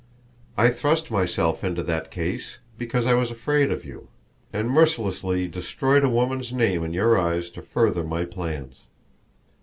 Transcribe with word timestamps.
I 0.57 0.69
thrust 0.69 1.11
myself 1.11 1.63
into 1.63 1.83
that 1.83 2.09
case, 2.09 2.57
because 2.75 3.05
I 3.05 3.13
was 3.13 3.29
afraid 3.29 3.71
of 3.71 3.85
you; 3.85 4.07
and 4.51 4.67
mercilessly 4.67 5.47
destroyed 5.47 6.03
a 6.03 6.09
woman's 6.09 6.51
name 6.51 6.83
in 6.83 6.91
your 6.91 7.19
eyes 7.19 7.51
to 7.51 7.61
further 7.61 8.03
my 8.03 8.25
plans. 8.25 8.81